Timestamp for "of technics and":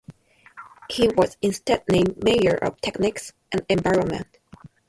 2.55-3.63